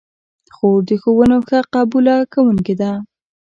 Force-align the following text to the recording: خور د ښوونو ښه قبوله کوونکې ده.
خور 0.55 0.79
د 0.89 0.91
ښوونو 1.01 1.37
ښه 1.47 1.59
قبوله 1.73 2.15
کوونکې 2.33 2.75
ده. 2.81 2.91